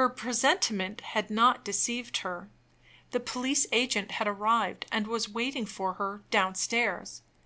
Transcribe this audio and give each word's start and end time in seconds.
Her 0.00 0.08
presentiment 0.08 1.02
had 1.02 1.28
not 1.28 1.62
deceived 1.62 2.16
her; 2.24 2.48
the 3.10 3.20
police 3.20 3.66
agent 3.70 4.12
had 4.12 4.26
arrived, 4.26 4.86
and 4.90 5.06
was 5.06 5.28
waiting 5.28 5.66
for 5.66 5.92
her 6.00 6.22
downstairs. 6.30 7.20